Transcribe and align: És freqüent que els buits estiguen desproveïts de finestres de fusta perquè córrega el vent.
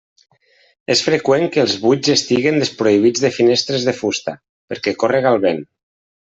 És 0.93 1.01
freqüent 1.07 1.43
que 1.55 1.61
els 1.63 1.75
buits 1.83 2.11
estiguen 2.13 2.57
desproveïts 2.63 3.23
de 3.27 3.31
finestres 3.37 3.87
de 3.91 3.95
fusta 3.99 4.35
perquè 4.73 4.95
córrega 5.05 5.35
el 5.37 5.41
vent. 5.47 5.63